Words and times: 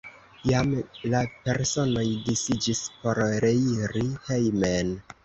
Jam 0.51 0.71
la 1.13 1.19
personoj 1.47 2.05
disiĝis 2.29 2.81
por 3.03 3.21
reiri 3.43 4.03
hejmen. 4.31 4.91